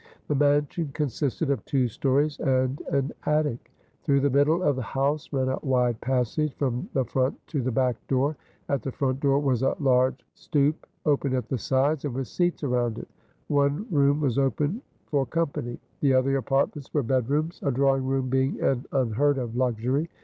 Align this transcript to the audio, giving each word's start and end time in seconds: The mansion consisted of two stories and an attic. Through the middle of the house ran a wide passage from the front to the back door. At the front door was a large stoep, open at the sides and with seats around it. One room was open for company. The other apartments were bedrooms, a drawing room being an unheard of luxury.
The 0.29 0.33
mansion 0.35 0.89
consisted 0.95 1.51
of 1.51 1.63
two 1.63 1.87
stories 1.87 2.39
and 2.39 2.81
an 2.91 3.11
attic. 3.27 3.71
Through 4.01 4.21
the 4.21 4.31
middle 4.31 4.63
of 4.63 4.75
the 4.75 4.81
house 4.81 5.31
ran 5.31 5.47
a 5.49 5.59
wide 5.61 6.01
passage 6.01 6.55
from 6.55 6.89
the 6.93 7.05
front 7.05 7.39
to 7.49 7.61
the 7.61 7.69
back 7.71 7.97
door. 8.07 8.35
At 8.67 8.81
the 8.81 8.91
front 8.91 9.19
door 9.19 9.37
was 9.37 9.61
a 9.61 9.75
large 9.79 10.25
stoep, 10.35 10.87
open 11.05 11.35
at 11.35 11.49
the 11.49 11.59
sides 11.59 12.03
and 12.03 12.15
with 12.15 12.29
seats 12.29 12.63
around 12.63 12.97
it. 12.97 13.09
One 13.47 13.85
room 13.91 14.21
was 14.21 14.39
open 14.39 14.81
for 15.05 15.23
company. 15.27 15.77
The 15.99 16.15
other 16.15 16.35
apartments 16.35 16.91
were 16.91 17.03
bedrooms, 17.03 17.59
a 17.61 17.69
drawing 17.69 18.07
room 18.07 18.27
being 18.27 18.59
an 18.59 18.87
unheard 18.91 19.37
of 19.37 19.55
luxury. 19.55 20.09